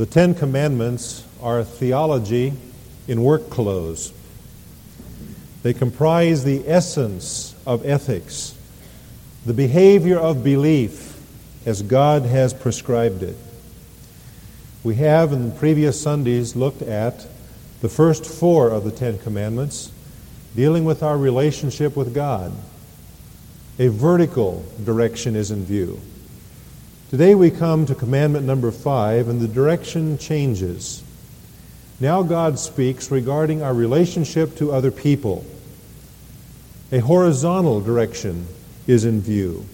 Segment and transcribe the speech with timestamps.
[0.00, 2.54] The Ten Commandments are theology
[3.06, 4.14] in work clothes.
[5.62, 8.54] They comprise the essence of ethics,
[9.44, 11.20] the behavior of belief
[11.66, 13.36] as God has prescribed it.
[14.82, 17.26] We have in previous Sundays looked at
[17.82, 19.92] the first four of the Ten Commandments
[20.56, 22.54] dealing with our relationship with God.
[23.78, 26.00] A vertical direction is in view.
[27.10, 31.02] Today we come to commandment number five, and the direction changes.
[31.98, 35.44] Now God speaks regarding our relationship to other people.
[36.92, 38.46] A horizontal direction
[38.86, 39.66] is in view.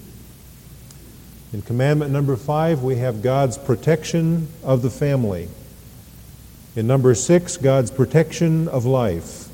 [1.52, 5.50] In commandment number five, we have God's protection of the family.
[6.74, 9.50] In number six, God's protection of life.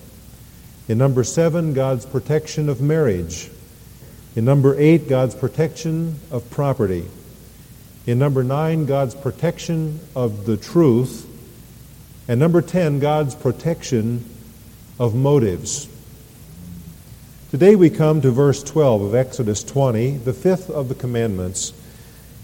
[0.86, 3.50] In number seven, God's protection of marriage.
[4.36, 7.08] In number eight, God's protection of property.
[8.04, 11.28] In number nine, God's protection of the truth.
[12.26, 14.24] And number 10, God's protection
[14.98, 15.88] of motives.
[17.52, 21.72] Today we come to verse 12 of Exodus 20, the fifth of the commandments.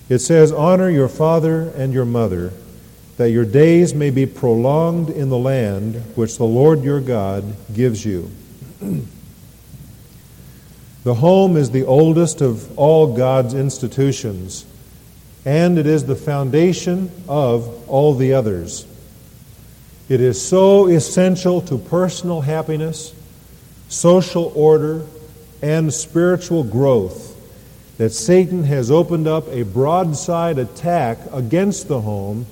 [0.09, 2.53] It says, Honor your father and your mother,
[3.17, 8.05] that your days may be prolonged in the land which the Lord your God gives
[8.05, 8.31] you.
[11.03, 14.65] the home is the oldest of all God's institutions
[15.49, 18.87] and it is the foundation of all the others.
[20.11, 23.15] It is so essential to personal happiness,
[23.89, 25.07] social order,
[25.63, 27.35] and spiritual growth
[27.97, 32.45] that Satan has opened up a broadside attack against the home,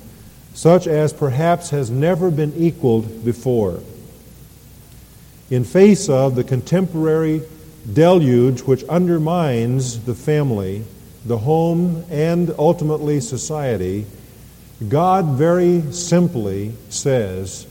[0.55, 3.81] such as perhaps has never been equaled before.
[5.51, 7.43] In face of the contemporary
[7.93, 10.83] deluge which undermines the family,
[11.27, 14.07] the home, and ultimately society,
[14.89, 17.67] God very simply says,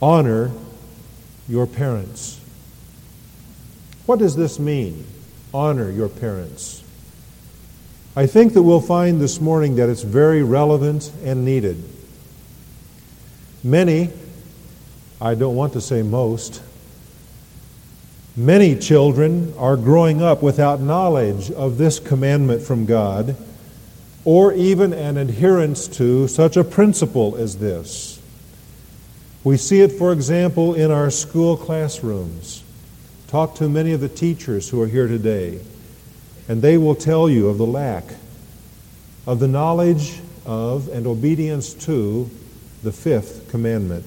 [0.00, 0.50] honor
[1.48, 2.40] your parents.
[4.06, 5.04] What does this mean?
[5.52, 6.82] Honor your parents.
[8.16, 11.82] I think that we'll find this morning that it's very relevant and needed.
[13.62, 14.10] Many,
[15.20, 16.62] I don't want to say most,
[18.38, 23.34] Many children are growing up without knowledge of this commandment from God
[24.24, 28.22] or even an adherence to such a principle as this.
[29.42, 32.62] We see it, for example, in our school classrooms.
[33.26, 35.58] Talk to many of the teachers who are here today,
[36.48, 38.04] and they will tell you of the lack
[39.26, 42.30] of the knowledge of and obedience to
[42.84, 44.06] the fifth commandment.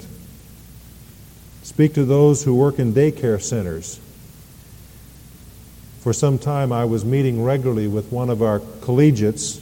[1.64, 4.00] Speak to those who work in daycare centers
[6.02, 9.60] for some time, I was meeting regularly with one of our collegiates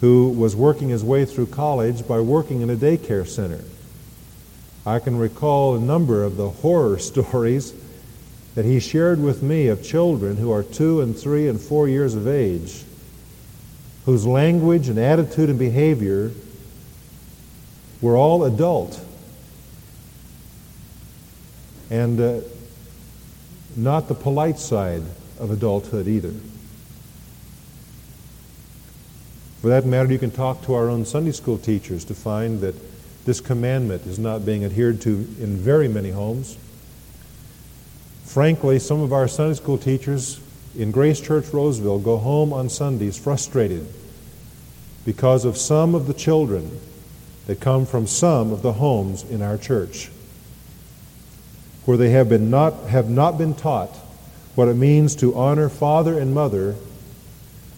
[0.00, 3.62] who was working his way through college by working in a daycare center.
[4.86, 7.74] I can recall a number of the horror stories
[8.54, 12.14] that he shared with me of children who are two and three and four years
[12.14, 12.82] of age,
[14.06, 16.30] whose language and attitude and behavior
[18.00, 18.98] were all adult.
[21.90, 22.40] And uh,
[23.76, 25.02] not the polite side
[25.38, 26.34] of adulthood either.
[29.60, 32.74] For that matter, you can talk to our own Sunday school teachers to find that
[33.26, 36.56] this commandment is not being adhered to in very many homes.
[38.24, 40.40] Frankly, some of our Sunday school teachers
[40.76, 43.86] in Grace Church Roseville go home on Sundays frustrated
[45.04, 46.80] because of some of the children
[47.46, 50.10] that come from some of the homes in our church
[51.90, 53.92] where they have, been not, have not been taught
[54.54, 56.76] what it means to honor father and mother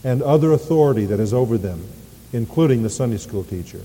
[0.04, 1.82] and other authority that is over them,
[2.30, 3.80] including the Sunday school teacher.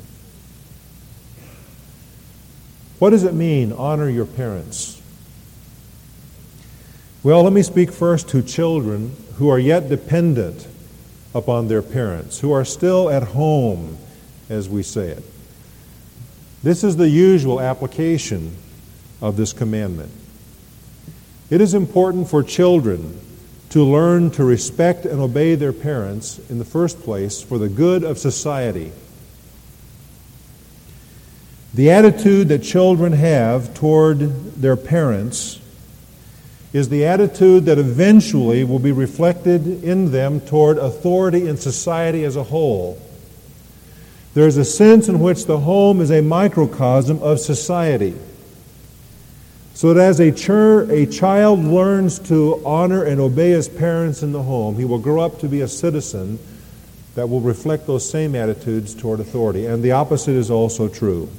[2.99, 5.01] What does it mean, honor your parents?
[7.23, 10.67] Well, let me speak first to children who are yet dependent
[11.33, 13.97] upon their parents, who are still at home,
[14.49, 15.23] as we say it.
[16.63, 18.53] This is the usual application
[19.21, 20.11] of this commandment.
[21.49, 23.19] It is important for children
[23.69, 28.03] to learn to respect and obey their parents in the first place for the good
[28.03, 28.91] of society.
[31.73, 34.19] The attitude that children have toward
[34.55, 35.59] their parents
[36.73, 42.35] is the attitude that eventually will be reflected in them toward authority in society as
[42.35, 43.01] a whole.
[44.33, 48.15] There is a sense in which the home is a microcosm of society.
[49.77, 54.31] So that as a, ch- a child learns to honor and obey his parents in
[54.31, 56.39] the home, he will grow up to be a citizen
[57.13, 59.67] that will reflect those same attitudes toward authority.
[59.67, 61.29] And the opposite is also true.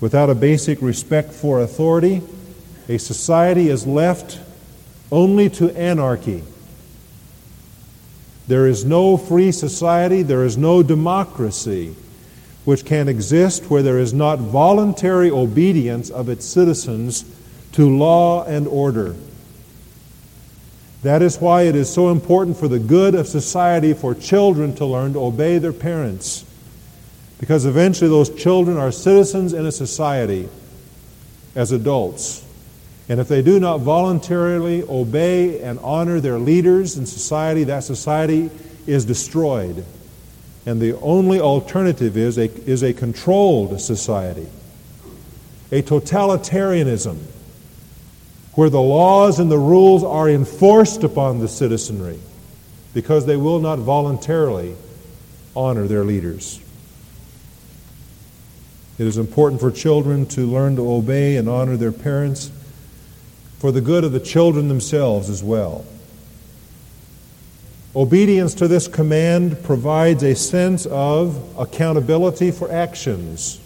[0.00, 2.22] Without a basic respect for authority,
[2.88, 4.40] a society is left
[5.12, 6.42] only to anarchy.
[8.48, 11.94] There is no free society, there is no democracy
[12.64, 17.24] which can exist where there is not voluntary obedience of its citizens
[17.72, 19.14] to law and order.
[21.02, 24.84] That is why it is so important for the good of society for children to
[24.84, 26.44] learn to obey their parents.
[27.38, 30.48] Because eventually those children are citizens in a society
[31.54, 32.44] as adults.
[33.08, 38.50] And if they do not voluntarily obey and honor their leaders in society, that society
[38.86, 39.84] is destroyed.
[40.66, 44.46] And the only alternative is a, is a controlled society,
[45.72, 47.18] a totalitarianism
[48.54, 52.18] where the laws and the rules are enforced upon the citizenry
[52.92, 54.74] because they will not voluntarily
[55.54, 56.60] honor their leaders.
[58.98, 62.50] It is important for children to learn to obey and honor their parents
[63.58, 65.86] for the good of the children themselves as well.
[67.94, 73.60] Obedience to this command provides a sense of accountability for actions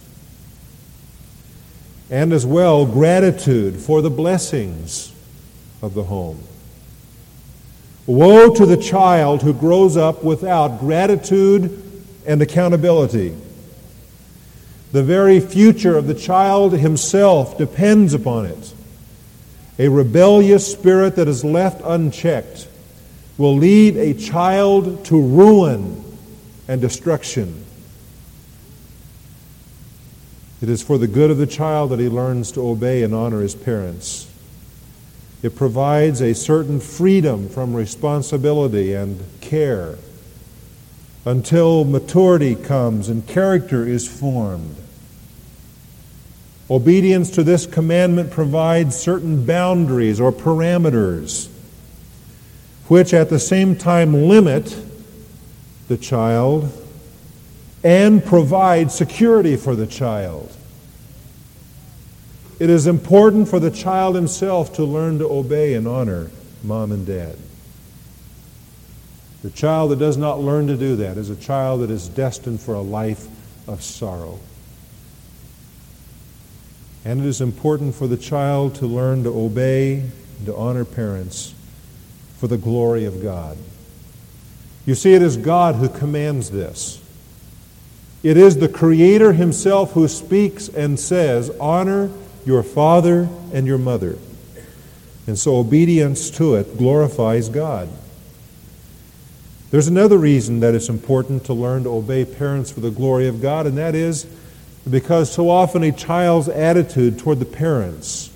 [2.10, 5.12] and as well gratitude for the blessings
[5.82, 6.42] of the home.
[8.06, 11.82] Woe to the child who grows up without gratitude
[12.26, 13.36] and accountability.
[14.92, 18.74] The very future of the child himself depends upon it.
[19.78, 22.68] A rebellious spirit that is left unchecked
[23.36, 26.04] will lead a child to ruin
[26.68, 27.64] and destruction.
[30.62, 33.40] It is for the good of the child that he learns to obey and honor
[33.40, 34.30] his parents.
[35.42, 39.96] It provides a certain freedom from responsibility and care
[41.26, 44.76] until maturity comes and character is formed.
[46.70, 51.50] Obedience to this commandment provides certain boundaries or parameters
[52.88, 54.76] which at the same time limit
[55.88, 56.70] the child
[57.82, 60.54] and provide security for the child.
[62.58, 66.30] It is important for the child himself to learn to obey and honor
[66.62, 67.36] mom and dad.
[69.42, 72.60] The child that does not learn to do that is a child that is destined
[72.60, 73.26] for a life
[73.68, 74.38] of sorrow.
[77.04, 79.98] And it is important for the child to learn to obey
[80.38, 81.54] and to honor parents
[82.44, 83.56] for the glory of God.
[84.84, 87.02] You see, it is God who commands this.
[88.22, 92.10] It is the Creator Himself who speaks and says, Honor
[92.44, 94.18] your father and your mother.
[95.26, 97.88] And so obedience to it glorifies God.
[99.70, 103.40] There's another reason that it's important to learn to obey parents for the glory of
[103.40, 104.26] God, and that is
[104.90, 108.30] because so often a child's attitude toward the parents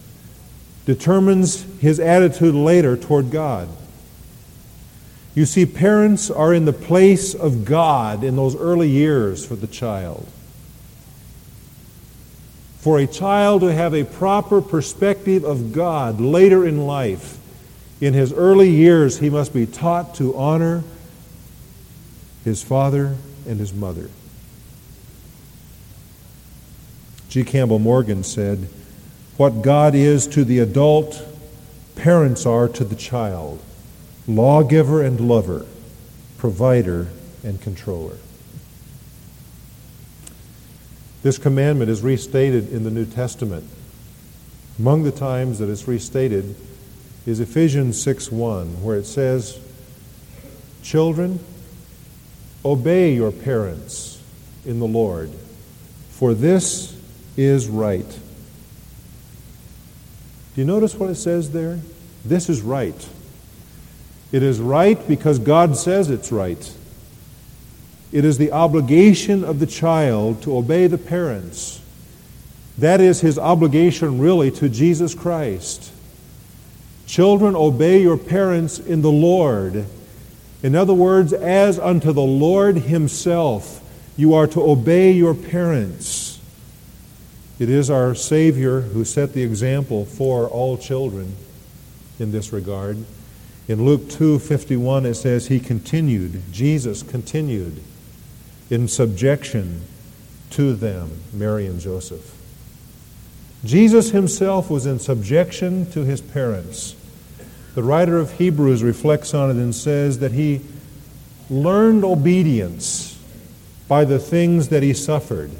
[0.86, 3.68] determines his attitude later toward God.
[5.38, 9.68] You see, parents are in the place of God in those early years for the
[9.68, 10.26] child.
[12.80, 17.38] For a child to have a proper perspective of God later in life,
[18.00, 20.82] in his early years, he must be taught to honor
[22.44, 23.14] his father
[23.46, 24.10] and his mother.
[27.28, 27.44] G.
[27.44, 28.68] Campbell Morgan said,
[29.36, 31.22] What God is to the adult,
[31.94, 33.62] parents are to the child
[34.28, 35.64] lawgiver and lover,
[36.36, 37.08] provider
[37.42, 38.18] and controller.
[41.22, 43.64] This commandment is restated in the New Testament.
[44.78, 46.54] Among the times that it's restated
[47.26, 49.56] is Ephesians 6:1, where it says,
[50.82, 51.40] "Children,
[52.64, 54.18] obey your parents
[54.64, 55.30] in the Lord,
[56.10, 56.92] for this
[57.36, 58.08] is right."
[60.54, 61.80] Do you notice what it says there?
[62.24, 63.06] This is right.
[64.30, 66.74] It is right because God says it's right.
[68.12, 71.80] It is the obligation of the child to obey the parents.
[72.78, 75.92] That is his obligation, really, to Jesus Christ.
[77.06, 79.86] Children, obey your parents in the Lord.
[80.62, 83.82] In other words, as unto the Lord Himself,
[84.16, 86.40] you are to obey your parents.
[87.58, 91.34] It is our Savior who set the example for all children
[92.18, 93.04] in this regard.
[93.68, 97.82] In Luke 2:51 it says he continued, Jesus continued
[98.70, 99.82] in subjection
[100.50, 102.34] to them, Mary and Joseph.
[103.64, 106.94] Jesus himself was in subjection to his parents.
[107.74, 110.62] The writer of Hebrews reflects on it and says that he
[111.50, 113.18] learned obedience
[113.86, 115.50] by the things that he suffered.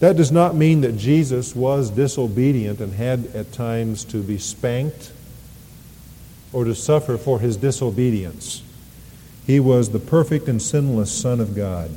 [0.00, 5.12] That does not mean that Jesus was disobedient and had at times to be spanked
[6.52, 8.62] or to suffer for his disobedience.
[9.46, 11.90] He was the perfect and sinless Son of God.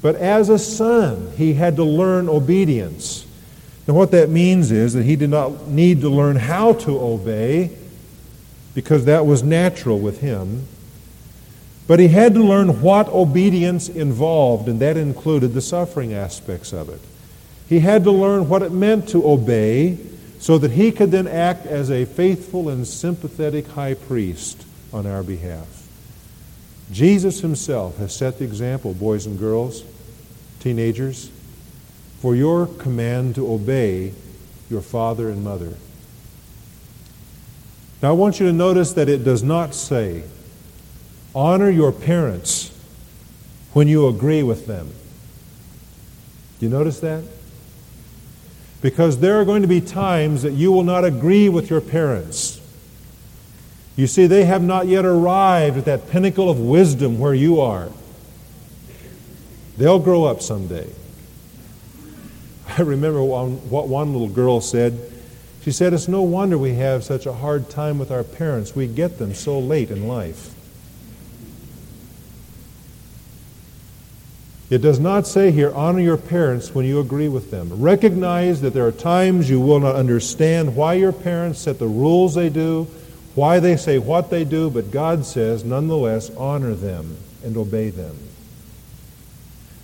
[0.00, 3.26] But as a son, he had to learn obedience.
[3.86, 7.70] And what that means is that he did not need to learn how to obey
[8.74, 10.66] because that was natural with him.
[11.86, 16.88] But he had to learn what obedience involved, and that included the suffering aspects of
[16.88, 17.00] it.
[17.68, 19.98] He had to learn what it meant to obey
[20.42, 25.22] so that he could then act as a faithful and sympathetic high priest on our
[25.22, 25.86] behalf.
[26.90, 29.84] Jesus himself has set the example, boys and girls,
[30.58, 31.30] teenagers,
[32.18, 34.12] for your command to obey
[34.68, 35.74] your father and mother.
[38.02, 40.24] Now, I want you to notice that it does not say,
[41.36, 42.76] honor your parents
[43.74, 44.88] when you agree with them.
[46.58, 47.22] Do you notice that?
[48.82, 52.60] Because there are going to be times that you will not agree with your parents.
[53.96, 57.88] You see, they have not yet arrived at that pinnacle of wisdom where you are.
[59.78, 60.90] They'll grow up someday.
[62.78, 64.98] I remember what one little girl said.
[65.62, 68.74] She said, It's no wonder we have such a hard time with our parents.
[68.74, 70.51] We get them so late in life.
[74.72, 77.78] It does not say here, honor your parents when you agree with them.
[77.78, 82.34] Recognize that there are times you will not understand why your parents set the rules
[82.34, 82.84] they do,
[83.34, 88.16] why they say what they do, but God says, nonetheless, honor them and obey them.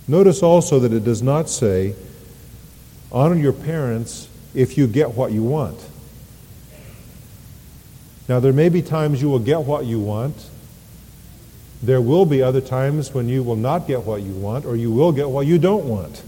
[0.07, 1.93] Notice also that it does not say,
[3.11, 5.77] honor your parents if you get what you want.
[8.27, 10.49] Now, there may be times you will get what you want,
[11.81, 14.91] there will be other times when you will not get what you want, or you
[14.91, 16.23] will get what you don't want.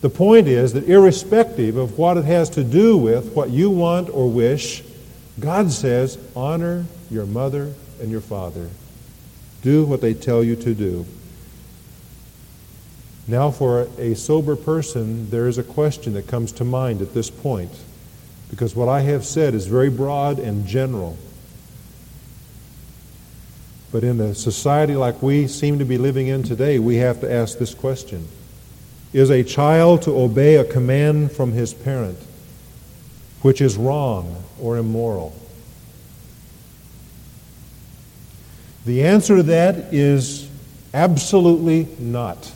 [0.00, 4.08] The point is that, irrespective of what it has to do with what you want
[4.10, 4.82] or wish,
[5.38, 8.68] God says, honor your mother and your father.
[9.62, 11.06] Do what they tell you to do.
[13.28, 17.30] Now, for a sober person, there is a question that comes to mind at this
[17.30, 17.70] point,
[18.50, 21.16] because what I have said is very broad and general.
[23.92, 27.30] But in a society like we seem to be living in today, we have to
[27.30, 28.26] ask this question
[29.12, 32.18] Is a child to obey a command from his parent
[33.42, 35.36] which is wrong or immoral?
[38.86, 40.48] The answer to that is
[40.94, 42.50] absolutely not.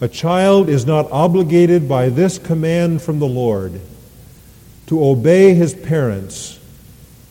[0.00, 3.80] A child is not obligated by this command from the Lord
[4.86, 6.58] to obey his parents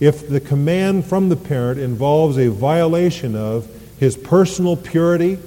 [0.01, 5.37] if the command from the parent involves a violation of his personal purity,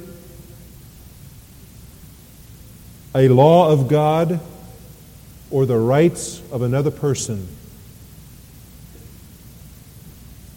[3.16, 4.38] a law of God,
[5.50, 7.48] or the rights of another person.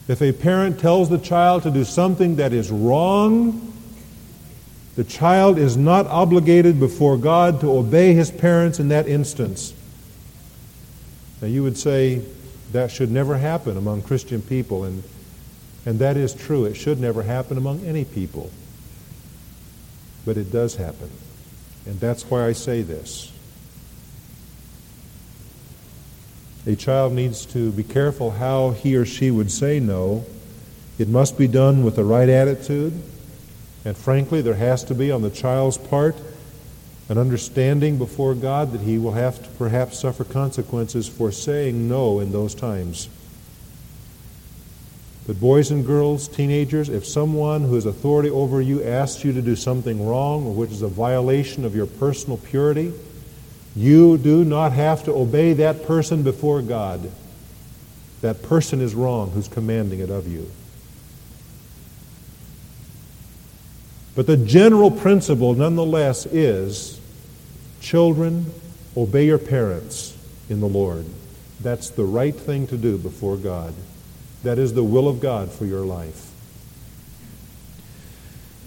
[0.07, 3.73] If a parent tells the child to do something that is wrong,
[4.95, 9.73] the child is not obligated before God to obey his parents in that instance.
[11.41, 12.21] Now, you would say,
[12.71, 15.03] that should never happen among Christian people, and,
[15.85, 16.65] and that is true.
[16.65, 18.51] It should never happen among any people.
[20.25, 21.09] But it does happen.
[21.85, 23.31] And that's why I say this.
[26.65, 30.25] A child needs to be careful how he or she would say no.
[30.99, 32.91] It must be done with the right attitude.
[33.85, 36.17] And frankly, there has to be on the child's part
[37.09, 42.19] an understanding before God that he will have to perhaps suffer consequences for saying no
[42.19, 43.07] in those times.
[45.25, 49.41] But, boys and girls, teenagers, if someone who has authority over you asks you to
[49.41, 52.93] do something wrong or which is a violation of your personal purity,
[53.75, 57.11] you do not have to obey that person before God.
[58.21, 60.49] That person is wrong who's commanding it of you.
[64.17, 66.99] But the general principle, nonetheless, is
[67.79, 68.47] children,
[68.97, 70.17] obey your parents
[70.49, 71.05] in the Lord.
[71.61, 73.75] That's the right thing to do before God.
[74.41, 76.31] That is the will of God for your life.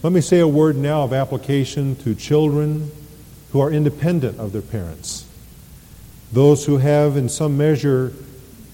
[0.04, 2.92] Let me say a word now of application to children
[3.50, 5.26] who are independent of their parents.
[6.30, 8.12] Those who have, in some measure,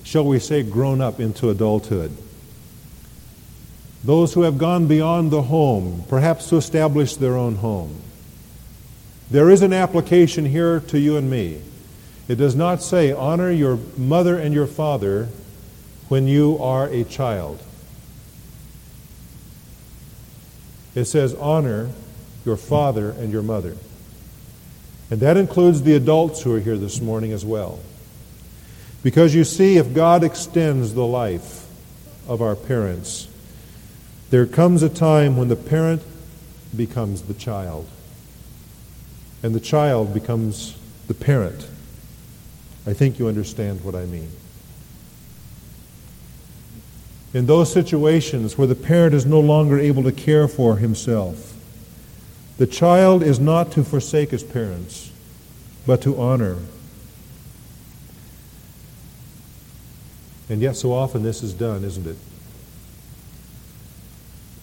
[0.04, 2.14] shall we say, grown up into adulthood
[4.04, 8.00] those who have gone beyond the home, perhaps to establish their own home.
[9.30, 11.60] There is an application here to you and me.
[12.28, 15.28] It does not say, honor your mother and your father
[16.08, 17.62] when you are a child.
[20.94, 21.90] It says, honor
[22.44, 23.76] your father and your mother.
[25.10, 27.80] And that includes the adults who are here this morning as well.
[29.02, 31.66] Because you see, if God extends the life
[32.26, 33.28] of our parents,
[34.30, 36.02] there comes a time when the parent
[36.76, 37.88] becomes the child,
[39.42, 41.68] and the child becomes the parent.
[42.87, 44.30] I think you understand what I mean.
[47.35, 51.54] In those situations where the parent is no longer able to care for himself,
[52.59, 55.12] the child is not to forsake his parents,
[55.87, 56.56] but to honor.
[60.49, 62.16] And yet, so often this is done, isn't it?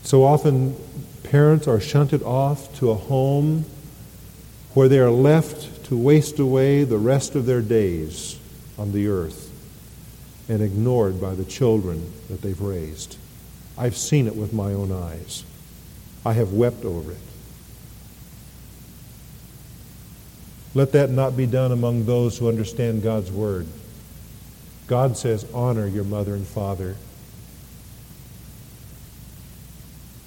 [0.03, 0.75] So often,
[1.23, 3.65] parents are shunted off to a home
[4.73, 8.39] where they are left to waste away the rest of their days
[8.77, 9.49] on the earth
[10.49, 13.17] and ignored by the children that they've raised.
[13.77, 15.43] I've seen it with my own eyes.
[16.25, 17.17] I have wept over it.
[20.75, 23.67] Let that not be done among those who understand God's word.
[24.87, 26.95] God says, honor your mother and father.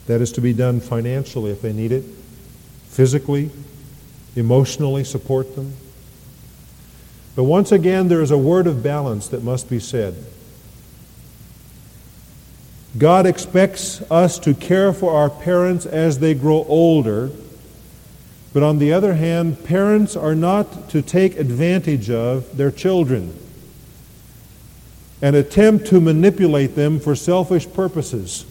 [0.07, 2.05] That is to be done financially if they need it,
[2.89, 3.51] physically,
[4.35, 5.75] emotionally support them.
[7.35, 10.15] But once again, there is a word of balance that must be said.
[12.97, 17.31] God expects us to care for our parents as they grow older
[18.57, 23.39] but on the other hand, parents are not to take advantage of their children
[25.21, 28.47] and attempt to manipulate them for selfish purposes.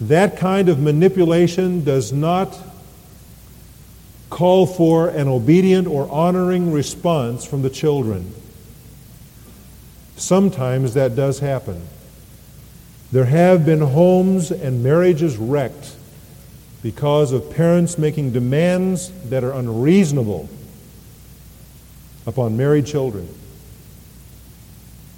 [0.00, 2.58] That kind of manipulation does not
[4.30, 8.32] call for an obedient or honoring response from the children.
[10.16, 11.86] Sometimes that does happen.
[13.12, 15.96] There have been homes and marriages wrecked
[16.82, 20.48] because of parents making demands that are unreasonable
[22.26, 23.28] upon married children.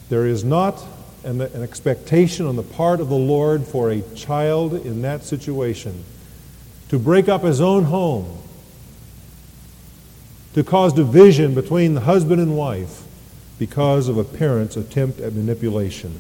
[0.08, 0.82] There is not
[1.24, 6.04] an, an, expectation on the part of the Lord for a child in that situation
[6.88, 8.38] to break up his own home,
[10.54, 13.02] to cause division between the husband and wife
[13.58, 16.18] because of a parent's attempt at manipulation.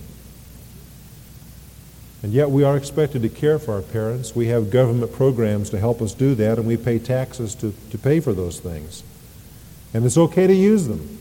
[2.22, 4.34] And yet we are expected to care for our parents.
[4.34, 7.98] We have government programs to help us do that, and we pay taxes to, to
[7.98, 9.02] pay for those things.
[9.92, 11.18] And it's okay to use them.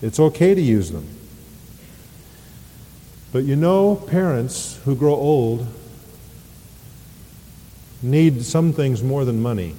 [0.00, 1.06] It's okay to use them.
[3.32, 5.66] But you know, parents who grow old
[8.02, 9.74] need some things more than money.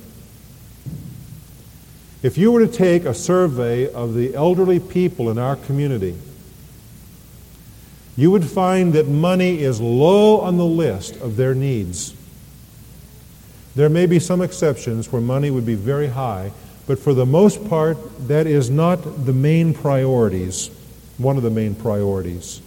[2.24, 6.16] If you were to take a survey of the elderly people in our community,
[8.16, 12.14] you would find that money is low on the list of their needs.
[13.76, 16.52] There may be some exceptions where money would be very high,
[16.86, 20.70] but for the most part, that is not the main priorities,
[21.18, 22.62] one of the main priorities.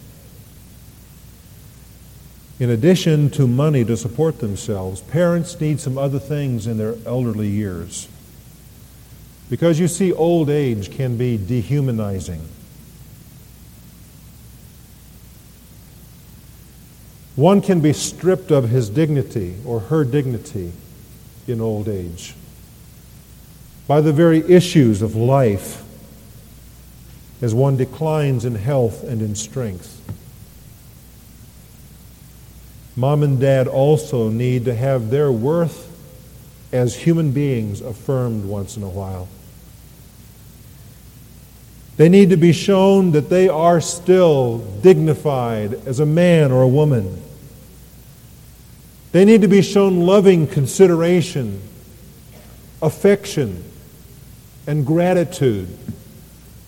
[2.61, 7.49] In addition to money to support themselves, parents need some other things in their elderly
[7.49, 8.09] years.
[9.51, 12.41] Because you see, old age can be dehumanizing.
[17.37, 20.73] One can be stripped of his dignity or her dignity
[21.49, 22.35] in old age
[23.87, 25.83] by the very issues of life
[27.43, 30.01] as one declines in health and in strength.
[32.97, 35.91] Mom and dad also need to have their worth
[36.73, 39.29] as human beings affirmed once in a while.
[41.97, 46.69] They need to be shown that they are still dignified as a man or a
[46.69, 47.23] woman.
[49.13, 51.63] They need to be shown loving consideration,
[52.83, 53.63] affection,
[54.67, 55.69] and gratitude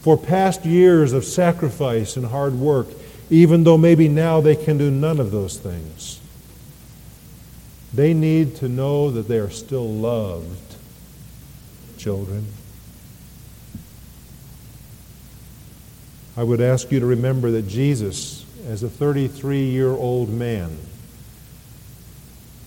[0.00, 2.86] for past years of sacrifice and hard work,
[3.30, 6.20] even though maybe now they can do none of those things.
[7.92, 10.76] They need to know that they are still loved,
[11.96, 12.46] children.
[16.36, 20.76] I would ask you to remember that Jesus, as a 33 year old man,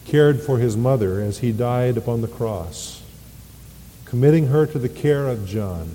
[0.06, 3.04] cared for his mother as he died upon the cross,
[4.06, 5.94] committing her to the care of John.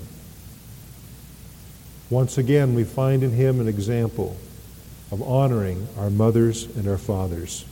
[2.09, 4.37] Once again, we find in him an example
[5.11, 7.65] of honoring our mothers and our fathers.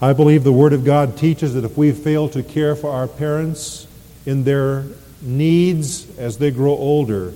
[0.00, 3.06] I believe the Word of God teaches that if we fail to care for our
[3.06, 3.86] parents
[4.26, 4.84] in their
[5.20, 7.32] needs as they grow older,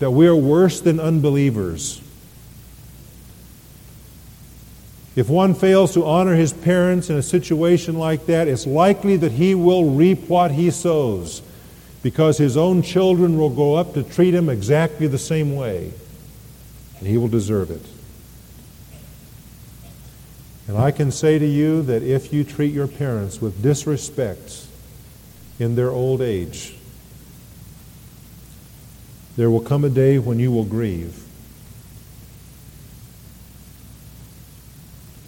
[0.00, 2.00] that we are worse than unbelievers.
[5.16, 9.32] If one fails to honor his parents in a situation like that, it's likely that
[9.32, 11.40] he will reap what he sows
[12.02, 15.92] because his own children will grow up to treat him exactly the same way,
[16.98, 17.84] and he will deserve it.
[20.66, 24.66] And I can say to you that if you treat your parents with disrespect
[25.58, 26.74] in their old age,
[29.36, 31.22] there will come a day when you will grieve.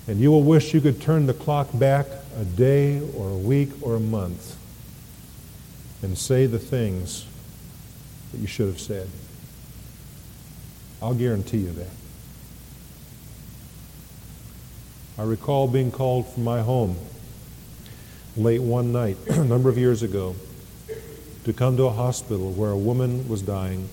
[0.09, 2.07] And you will wish you could turn the clock back
[2.39, 4.57] a day or a week or a month
[6.03, 7.27] and say the things
[8.31, 9.09] that you should have said.
[11.07, 11.91] I'll guarantee you that.
[15.17, 16.97] I recall being called from my home
[18.37, 20.35] late one night, a number of years ago,
[21.45, 23.89] to come to a hospital where a woman was dying.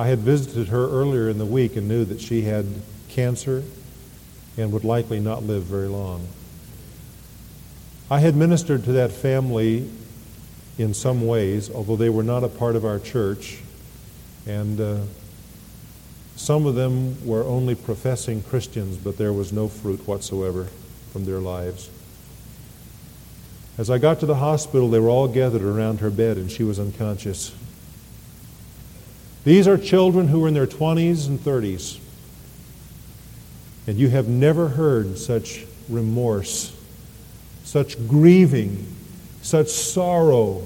[0.00, 2.66] I had visited her earlier in the week and knew that she had
[3.08, 3.62] cancer
[4.56, 6.26] and would likely not live very long.
[8.10, 9.88] I had ministered to that family
[10.76, 13.60] in some ways, although they were not a part of our church,
[14.44, 14.98] and uh,
[16.38, 20.68] some of them were only professing Christians, but there was no fruit whatsoever
[21.12, 21.90] from their lives.
[23.76, 26.62] As I got to the hospital, they were all gathered around her bed, and she
[26.62, 27.52] was unconscious.
[29.42, 31.98] These are children who are in their 20s and 30s.
[33.88, 36.72] And you have never heard such remorse,
[37.64, 38.86] such grieving,
[39.42, 40.62] such sorrow,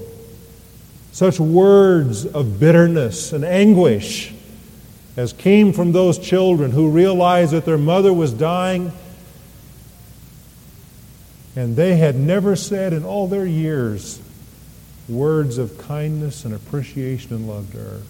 [1.11, 4.32] such words of bitterness and anguish
[5.15, 8.91] as came from those children who realized that their mother was dying
[11.55, 14.21] and they had never said in all their years
[15.07, 18.01] words of kindness and appreciation and love to her.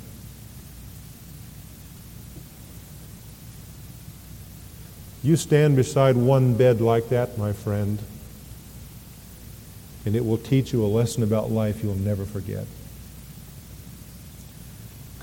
[5.23, 7.99] You stand beside one bed like that, my friend,
[10.05, 12.67] and it will teach you a lesson about life you'll never forget.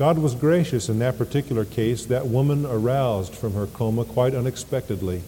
[0.00, 2.06] God was gracious in that particular case.
[2.06, 5.22] That woman aroused from her coma quite unexpectedly.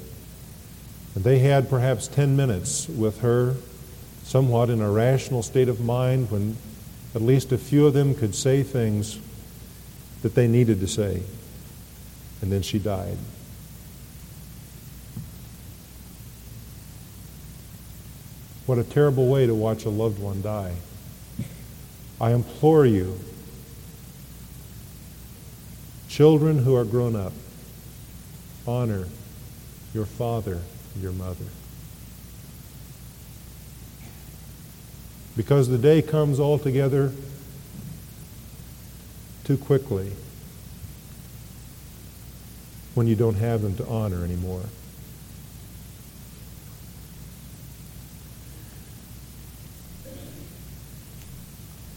[1.14, 3.56] And they had perhaps 10 minutes with her,
[4.22, 6.56] somewhat in a rational state of mind, when
[7.14, 9.18] at least a few of them could say things
[10.22, 11.22] that they needed to say.
[12.40, 13.18] And then she died.
[18.64, 20.76] What a terrible way to watch a loved one die.
[22.18, 23.18] I implore you
[26.12, 27.32] Children who are grown up,
[28.66, 29.06] honor
[29.94, 30.60] your father
[31.00, 31.46] your mother.
[35.38, 37.12] Because the day comes altogether
[39.44, 40.12] too quickly
[42.94, 44.64] when you don't have them to honor anymore.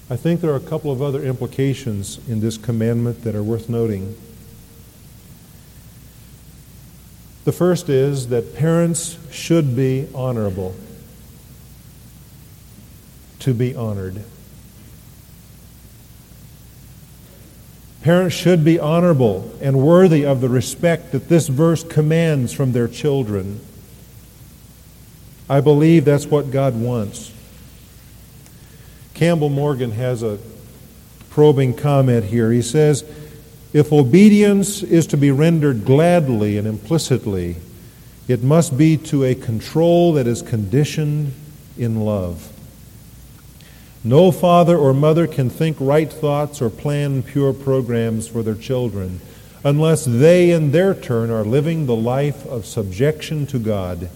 [0.08, 3.70] I think there are a couple of other implications in this commandment that are worth
[3.70, 4.16] noting.
[7.44, 10.76] The first is that parents should be honorable,
[13.40, 14.24] to be honored.
[18.02, 22.88] Parents should be honorable and worthy of the respect that this verse commands from their
[22.88, 23.60] children.
[25.50, 27.32] I believe that's what God wants.
[29.16, 30.38] Campbell Morgan has a
[31.30, 32.52] probing comment here.
[32.52, 33.04] He says,
[33.74, 37.56] If obedience is to be rendered gladly and implicitly,
[38.28, 41.34] it must be to a control that is conditioned
[41.78, 42.52] in love.
[44.04, 49.22] No father or mother can think right thoughts or plan pure programs for their children
[49.64, 54.10] unless they, in their turn, are living the life of subjection to God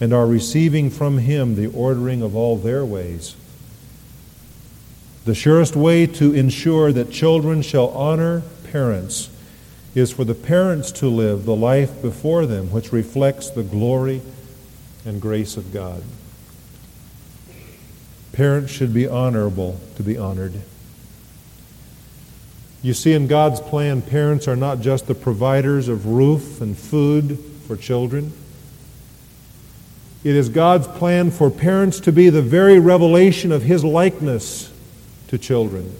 [0.00, 3.34] and are receiving from Him the ordering of all their ways.
[5.24, 9.30] The surest way to ensure that children shall honor parents
[9.94, 14.20] is for the parents to live the life before them which reflects the glory
[15.06, 16.02] and grace of God.
[18.32, 20.60] Parents should be honorable to be honored.
[22.82, 27.38] You see, in God's plan, parents are not just the providers of roof and food
[27.66, 28.32] for children.
[30.22, 34.73] It is God's plan for parents to be the very revelation of His likeness
[35.34, 35.92] to children.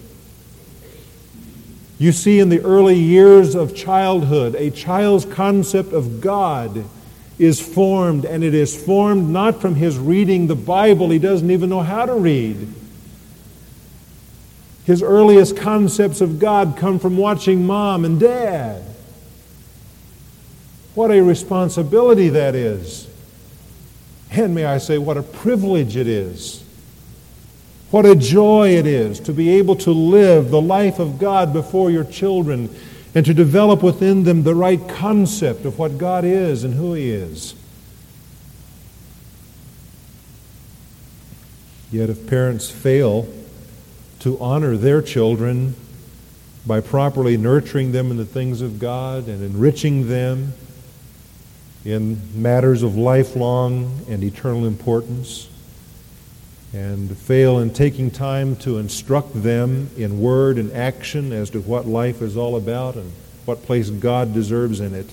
[1.99, 6.85] You see, in the early years of childhood, a child's concept of God
[7.38, 11.68] is formed, and it is formed not from his reading the Bible, he doesn't even
[11.68, 12.68] know how to read.
[14.85, 18.83] His earliest concepts of God come from watching mom and dad.
[20.94, 23.09] What a responsibility that is.
[24.31, 26.63] And may I say, what a privilege it is.
[27.95, 31.93] What a joy it is to be able to live the life of God before
[31.93, 32.69] your children
[33.15, 37.13] and to develop within them the right concept of what God is and who He
[37.13, 37.55] is.
[41.93, 43.33] Yet, if parents fail
[44.19, 45.77] to honor their children
[46.67, 50.53] by properly nurturing them in the things of God and enriching them
[51.85, 55.49] in matters of lifelong and eternal importance,
[56.75, 61.87] and fail in taking time to instruct them in word and action as to what
[61.87, 63.13] life is all about and
[63.45, 65.09] what place God deserves in it.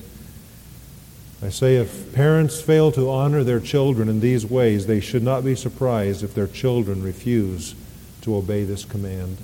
[1.43, 5.45] I say if parents fail to honor their children in these ways, they should not
[5.45, 7.75] be surprised if their children refuse
[8.21, 9.37] to obey this command.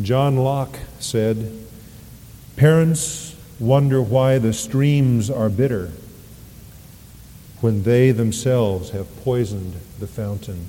[0.00, 1.52] John Locke said,
[2.56, 5.90] Parents wonder why the streams are bitter
[7.64, 10.66] when they themselves have poisoned the fountain.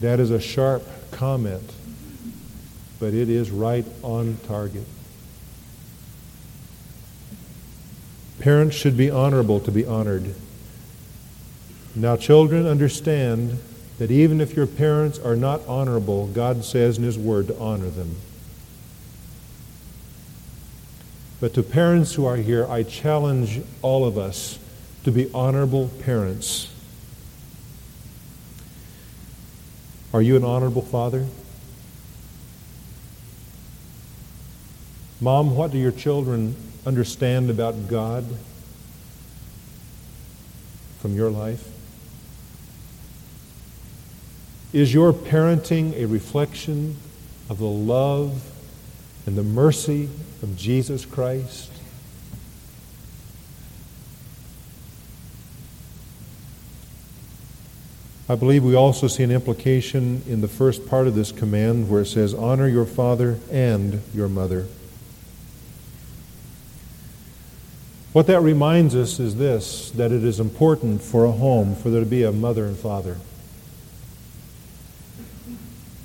[0.00, 1.70] That is a sharp comment,
[2.98, 4.86] but it is right on target.
[8.38, 10.34] Parents should be honorable to be honored.
[11.94, 13.58] Now, children, understand
[13.98, 17.90] that even if your parents are not honorable, God says in His Word to honor
[17.90, 18.16] them.
[21.40, 24.58] But to parents who are here, I challenge all of us
[25.04, 26.70] to be honorable parents.
[30.12, 31.26] Are you an honorable father?
[35.20, 38.26] Mom, what do your children understand about God
[40.98, 41.66] from your life?
[44.72, 46.96] Is your parenting a reflection
[47.48, 48.42] of the love
[49.26, 50.08] and the mercy
[50.42, 51.70] of Jesus Christ?
[58.30, 62.02] I believe we also see an implication in the first part of this command where
[62.02, 64.66] it says, Honor your father and your mother.
[68.12, 72.04] What that reminds us is this that it is important for a home for there
[72.04, 73.16] to be a mother and father.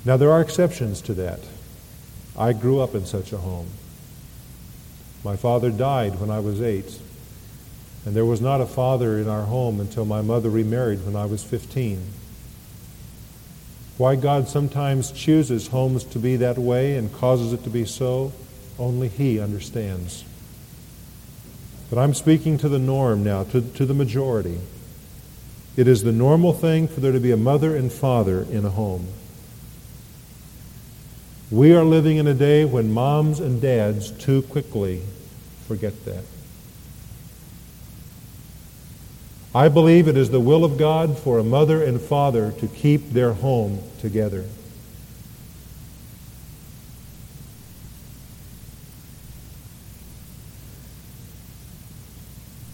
[0.04, 1.40] Now, there are exceptions to that.
[2.36, 3.68] I grew up in such a home.
[5.26, 7.00] My father died when I was eight,
[8.04, 11.26] and there was not a father in our home until my mother remarried when I
[11.26, 12.00] was 15.
[13.98, 18.32] Why God sometimes chooses homes to be that way and causes it to be so,
[18.78, 20.22] only He understands.
[21.90, 24.60] But I'm speaking to the norm now, to, to the majority.
[25.76, 28.70] It is the normal thing for there to be a mother and father in a
[28.70, 29.08] home.
[31.50, 35.02] We are living in a day when moms and dads too quickly
[35.66, 36.24] forget that.
[39.54, 43.10] I believe it is the will of God for a mother and father to keep
[43.12, 44.44] their home together.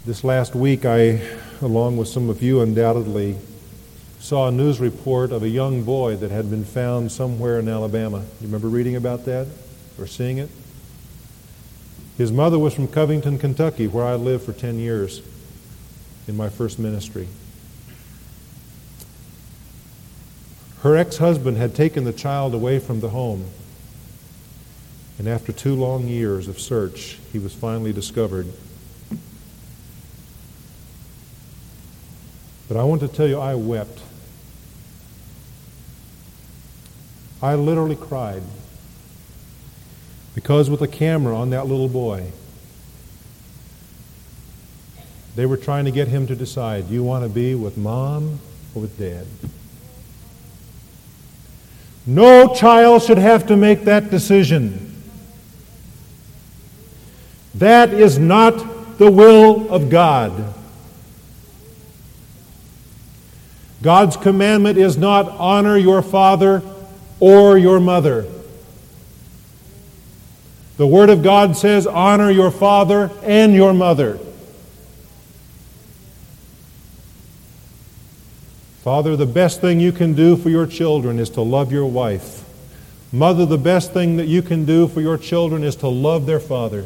[0.05, 1.23] This last week, I,
[1.61, 3.39] along with some of you, undoubtedly
[4.19, 8.19] saw a news report of a young boy that had been found somewhere in Alabama.
[8.41, 9.47] You remember reading about that
[10.01, 10.51] or seeing it?
[12.23, 15.23] His mother was from Covington, Kentucky, where I lived for 10 years
[16.29, 17.27] in my first ministry.
[20.83, 23.47] Her ex husband had taken the child away from the home.
[25.19, 28.47] And after two long years of search, he was finally discovered.
[32.69, 33.99] But I want to tell you, I wept
[37.43, 38.45] I literally cried
[40.35, 42.31] because with a camera on that little boy,
[45.35, 48.39] they were trying to get him to decide do you want to be with mom
[48.75, 49.27] or with dad?
[52.07, 54.93] No child should have to make that decision.
[57.55, 60.55] That is not the will of God.
[63.83, 66.63] God's commandment is not honor your father
[67.21, 68.27] or your mother.
[70.77, 74.19] The Word of God says, honor your father and your mother.
[78.83, 82.45] Father, the best thing you can do for your children is to love your wife.
[83.13, 86.41] Mother, the best thing that you can do for your children is to love their
[86.41, 86.85] father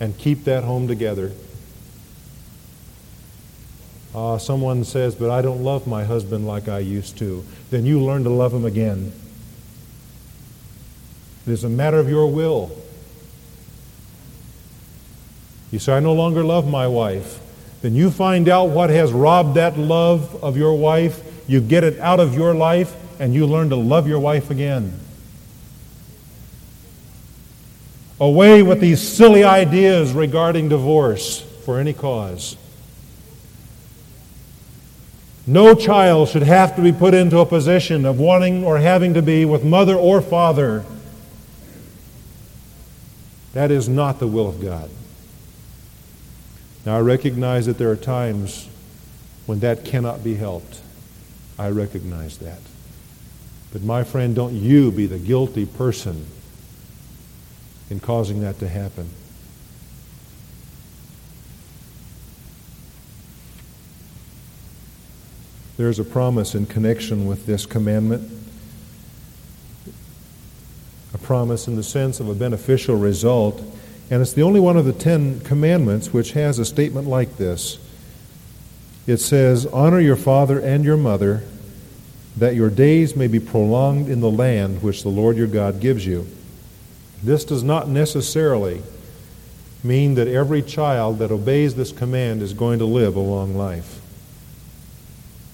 [0.00, 1.32] and keep that home together.
[4.14, 7.44] Uh, someone says, but I don't love my husband like I used to.
[7.70, 9.12] Then you learn to love him again.
[11.46, 12.70] It is a matter of your will.
[15.70, 17.40] You say, I no longer love my wife.
[17.80, 21.20] Then you find out what has robbed that love of your wife.
[21.48, 24.98] You get it out of your life, and you learn to love your wife again.
[28.20, 32.56] Away with these silly ideas regarding divorce for any cause.
[35.44, 39.22] No child should have to be put into a position of wanting or having to
[39.22, 40.84] be with mother or father.
[43.52, 44.90] That is not the will of God.
[46.84, 48.68] Now, I recognize that there are times
[49.46, 50.80] when that cannot be helped.
[51.58, 52.60] I recognize that.
[53.72, 56.26] But, my friend, don't you be the guilty person
[57.90, 59.10] in causing that to happen.
[65.76, 68.41] There's a promise in connection with this commandment.
[71.22, 73.62] Promise in the sense of a beneficial result
[74.10, 77.78] and it's the only one of the Ten Commandments which has a statement like this
[79.06, 81.42] it says, Honor your father and your mother,
[82.36, 86.06] that your days may be prolonged in the land which the Lord your God gives
[86.06, 86.26] you.
[87.22, 88.82] This does not necessarily
[89.82, 94.00] mean that every child that obeys this command is going to live a long life.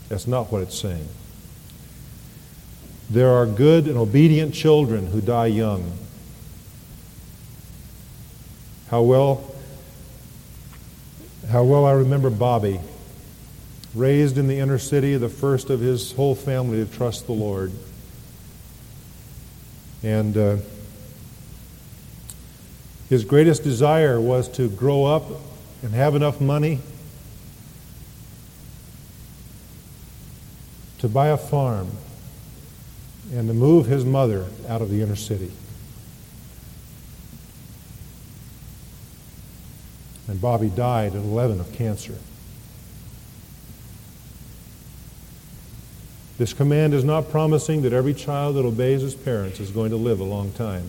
[0.09, 1.09] That's not what it's saying.
[3.11, 5.92] There are good and obedient children who die young.
[8.90, 9.55] How well,
[11.51, 12.81] how well I remember Bobby,
[13.94, 17.73] raised in the inner city, the first of his whole family to trust the Lord.
[20.03, 20.57] And uh,
[23.09, 25.25] his greatest desire was to grow up
[25.83, 26.81] and have enough money
[30.99, 31.90] to buy a farm
[33.33, 35.51] and to move his mother out of the inner city.
[40.27, 42.17] And Bobby died at 11 of cancer.
[46.37, 49.97] This command is not promising that every child that obeys his parents is going to
[49.97, 50.88] live a long time.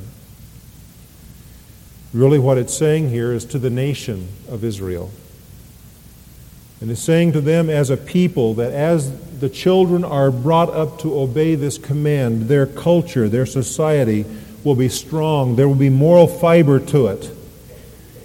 [2.13, 5.11] Really, what it's saying here is to the nation of Israel.
[6.81, 10.99] And is saying to them as a people that as the children are brought up
[10.99, 14.25] to obey this command, their culture, their society
[14.63, 15.55] will be strong.
[15.55, 17.31] There will be moral fiber to it.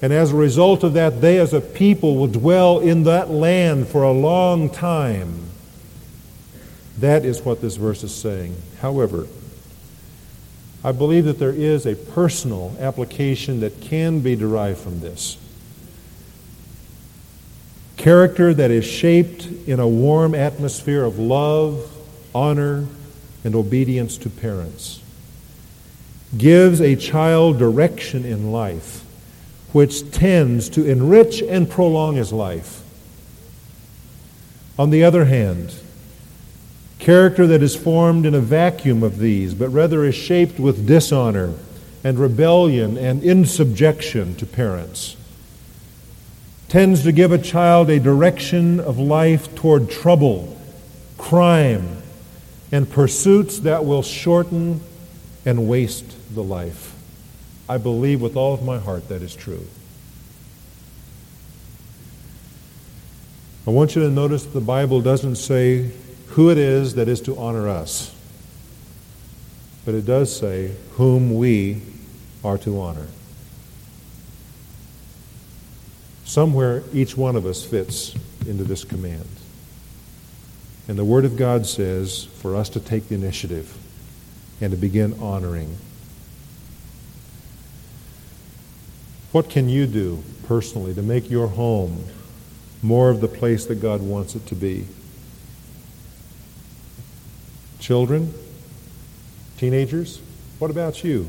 [0.02, 3.88] And as a result of that, they as a people will dwell in that land
[3.88, 5.48] for a long time.
[6.98, 8.54] That is what this verse is saying.
[8.80, 9.26] However,
[10.84, 15.38] I believe that there is a personal application that can be derived from this.
[18.04, 21.90] Character that is shaped in a warm atmosphere of love,
[22.34, 22.84] honor,
[23.42, 25.00] and obedience to parents
[26.36, 29.02] gives a child direction in life
[29.72, 32.82] which tends to enrich and prolong his life.
[34.78, 35.74] On the other hand,
[36.98, 41.54] character that is formed in a vacuum of these, but rather is shaped with dishonor
[42.04, 45.16] and rebellion and insubjection to parents,
[46.74, 50.60] tends to give a child a direction of life toward trouble,
[51.16, 52.02] crime,
[52.72, 54.80] and pursuits that will shorten
[55.46, 56.92] and waste the life.
[57.68, 59.64] I believe with all of my heart that is true.
[63.68, 65.92] I want you to notice the Bible doesn't say
[66.30, 68.12] who it is that is to honor us,
[69.84, 71.82] but it does say whom we
[72.42, 73.06] are to honor.
[76.34, 78.12] Somewhere each one of us fits
[78.44, 79.28] into this command.
[80.88, 83.72] And the Word of God says for us to take the initiative
[84.60, 85.76] and to begin honoring
[89.30, 92.02] What can you do personally to make your home
[92.82, 94.88] more of the place that God wants it to be?
[97.78, 98.34] Children?
[99.56, 100.20] Teenagers?
[100.58, 101.28] What about you?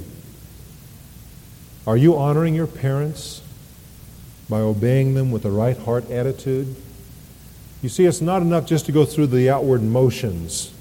[1.86, 3.44] Are you honoring your parents
[4.50, 6.76] by obeying them with a right heart attitude?
[7.82, 10.74] You see, it's not enough just to go through the outward motions.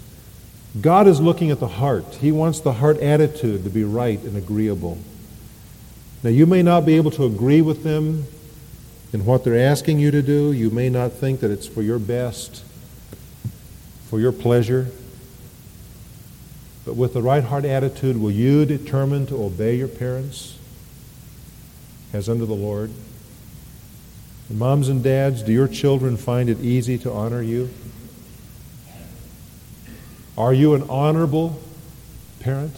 [0.81, 2.17] God is looking at the heart.
[2.17, 4.99] He wants the heart attitude to be right and agreeable.
[6.23, 8.27] Now, you may not be able to agree with them
[9.12, 10.51] in what they're asking you to do.
[10.53, 12.65] You may not think that it's for your best,
[14.09, 14.89] for your pleasure.
[16.85, 20.59] But with the right heart attitude, will you determine to obey your parents
[22.12, 22.91] as under the Lord?
[24.51, 27.71] Moms and dads, do your children find it easy to honor you?
[30.37, 31.61] Are you an honorable
[32.41, 32.75] parent?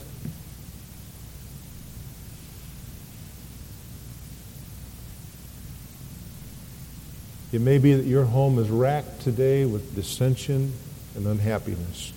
[7.53, 10.73] It may be that your home is racked today with dissension
[11.15, 12.13] and unhappiness.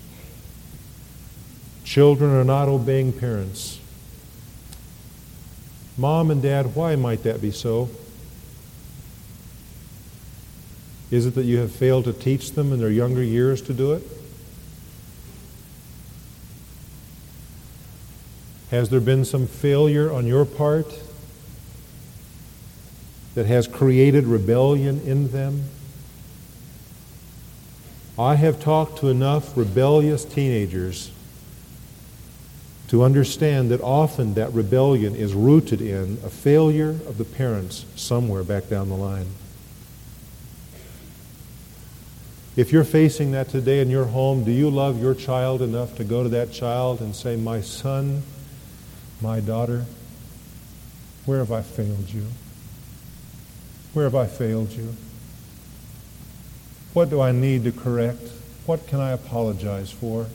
[1.86, 3.80] Children are not obeying parents.
[5.98, 7.90] Mom and dad, why might that be so?
[11.12, 13.94] Is it that you have failed to teach them in their younger years to do
[13.94, 14.04] it?
[18.70, 21.00] Has there been some failure on your part
[23.34, 25.64] that has created rebellion in them?
[28.18, 31.12] I have talked to enough rebellious teenagers
[32.90, 38.44] to understand that often that rebellion is rooted in a failure of the parents somewhere
[38.44, 39.28] back down the line.
[42.60, 46.04] If you're facing that today in your home, do you love your child enough to
[46.04, 48.22] go to that child and say, My son,
[49.22, 49.86] my daughter,
[51.26, 52.26] where have I failed you?
[53.94, 54.94] Where have I failed you?
[56.92, 58.30] What do I need to correct?
[58.66, 60.28] What can I apologize for?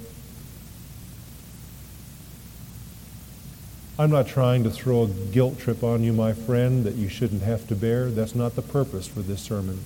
[3.98, 7.42] I'm not trying to throw a guilt trip on you, my friend, that you shouldn't
[7.42, 8.10] have to bear.
[8.10, 9.84] That's not the purpose for this sermon.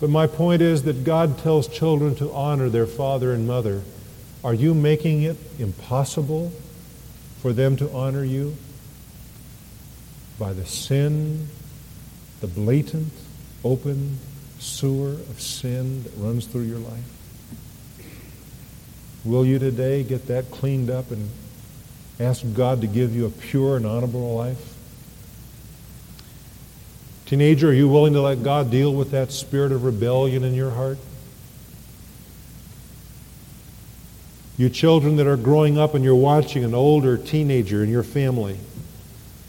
[0.00, 3.82] But my point is that God tells children to honor their father and mother.
[4.42, 6.52] Are you making it impossible
[7.40, 8.56] for them to honor you?
[10.38, 11.48] By the sin,
[12.40, 13.12] the blatant,
[13.64, 14.18] open
[14.58, 17.04] sewer of sin that runs through your life?
[19.24, 21.30] Will you today get that cleaned up and
[22.20, 24.73] Ask God to give you a pure and honorable life?
[27.26, 30.70] Teenager, are you willing to let God deal with that spirit of rebellion in your
[30.70, 30.98] heart?
[34.56, 38.58] You children that are growing up and you're watching an older teenager in your family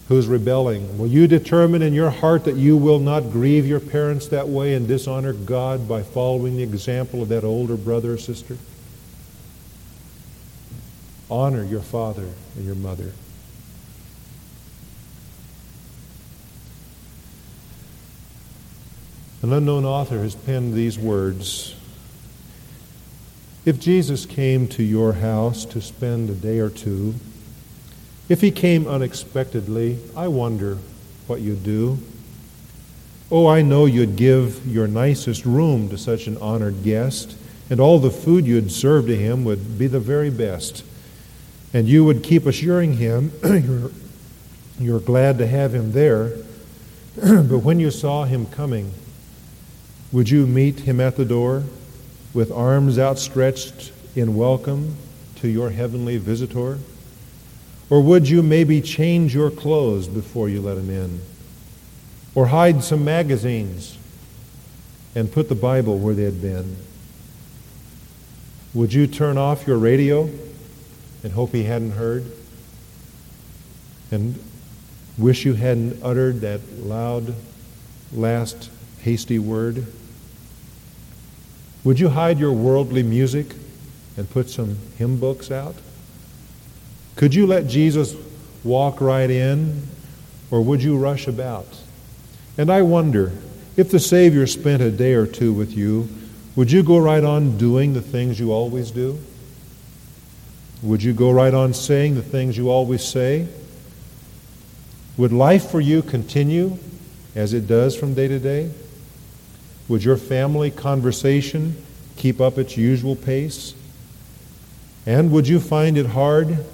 [0.07, 4.28] who's rebelling, will you determine in your heart that you will not grieve your parents
[4.30, 8.57] that way and dishonor God by following the example of that older brother or sister?
[11.30, 13.11] Honor your father and your mother.
[19.46, 21.76] An unknown author has penned these words
[23.64, 27.14] If Jesus came to your house to spend a day or two,
[28.28, 30.80] if he came unexpectedly, I wonder
[31.28, 32.00] what you'd do.
[33.30, 37.38] Oh, I know you'd give your nicest room to such an honored guest,
[37.70, 40.84] and all the food you'd serve to him would be the very best.
[41.72, 43.91] And you would keep assuring him you're,
[44.80, 46.32] you're glad to have him there.
[47.16, 48.91] but when you saw him coming,
[50.16, 51.61] would you meet him at the door
[52.34, 54.95] with arms outstretched in welcome
[55.36, 56.80] to your heavenly visitor?
[57.89, 61.20] Or would you maybe change your clothes before you let him in?
[62.34, 63.97] Or hide some magazines
[65.16, 66.78] and put the Bible where they had been?
[68.74, 70.30] Would you turn off your radio
[71.26, 72.24] and hope he hadn't heard
[74.11, 74.39] and
[75.18, 77.36] wish you hadn't uttered that loud,
[78.13, 78.70] last,
[79.01, 79.86] hasty word?
[81.86, 83.56] Would you hide your worldly music
[84.18, 85.76] and put some hymn books out?
[87.16, 88.16] Could you let Jesus
[88.64, 89.84] walk right in,
[90.50, 91.68] or would you rush about?
[92.58, 93.32] And I wonder
[93.78, 96.10] if the Savior spent a day or two with you,
[96.56, 99.20] would you go right on doing the things you always do?
[100.82, 103.48] Would you go right on saying the things you always say?
[105.18, 106.78] Would life for you continue
[107.36, 108.72] as it does from day to day?
[109.88, 111.76] Would your family conversation
[112.18, 113.76] keep up its usual pace?
[115.06, 116.66] And would you find it hard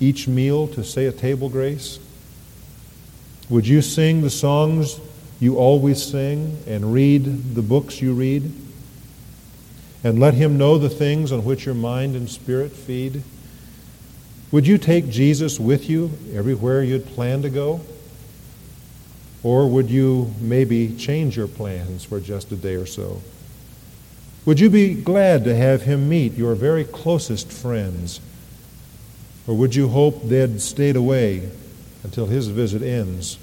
[0.00, 1.98] each meal to say a table grace?
[3.50, 4.98] Would you sing the songs
[5.40, 8.50] you always sing and read the books you read?
[10.04, 13.22] and let him know the things on which your mind and spirit feed?
[14.50, 17.80] Would you take Jesus with you everywhere you'd plan to go?
[19.42, 23.20] Or would you maybe change your plans for just a day or so?
[24.44, 28.20] Would you be glad to have him meet your very closest friends?
[29.46, 31.50] Or would you hope they'd stayed away
[32.02, 33.38] until his visit ends?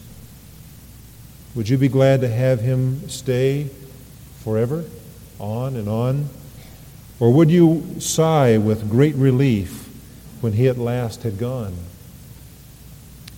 [1.56, 3.70] Would you be glad to have him stay
[4.44, 4.86] forever,
[5.40, 6.30] on and on?
[7.20, 9.90] Or would you sigh with great relief
[10.42, 11.76] when he at last had gone?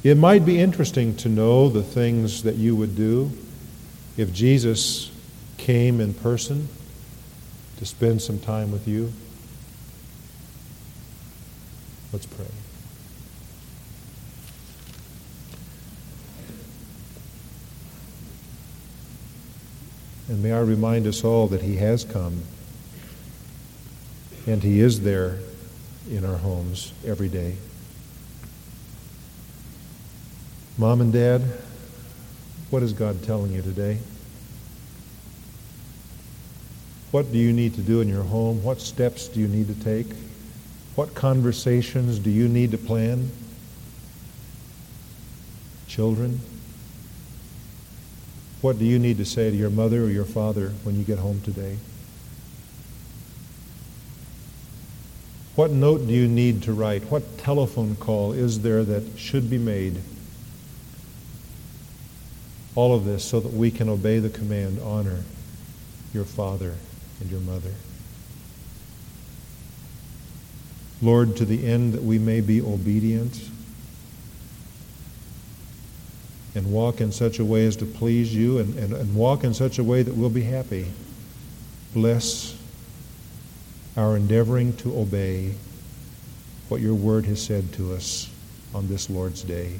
[0.04, 3.32] It might be interesting to know the things that you would do
[4.18, 5.12] if Jesus
[5.58, 6.68] came in person
[7.78, 9.14] to spend some time with you.
[12.12, 12.46] Let's pray.
[20.30, 22.42] And may I remind us all that He has come
[24.48, 25.38] and He is there
[26.10, 27.58] in our homes every day.
[30.82, 31.44] Mom and Dad,
[32.72, 34.00] what is God telling you today?
[37.12, 38.64] What do you need to do in your home?
[38.64, 40.08] What steps do you need to take?
[40.96, 43.30] What conversations do you need to plan?
[45.88, 46.42] Children,
[48.62, 51.20] what do you need to say to your mother or your father when you get
[51.20, 51.78] home today?
[55.54, 57.04] What note do you need to write?
[57.04, 60.02] What telephone call is there that should be made?
[62.76, 65.24] All of this so that we can obey the command honor
[66.14, 66.76] your father
[67.20, 67.72] and your mother.
[71.02, 73.50] Lord, to the end that we may be obedient
[76.54, 79.54] and walk in such a way as to please you and, and, and walk in
[79.54, 80.86] such a way that we'll be happy.
[81.94, 82.58] Bless
[83.98, 85.56] our endeavoring to obey
[86.70, 88.30] what your word has said to us
[88.74, 89.80] on this Lord's day.